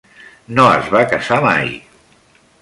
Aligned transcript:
No 0.59 0.65
es 0.77 0.89
va 0.95 1.03
casar 1.11 1.39
mai. 1.45 1.71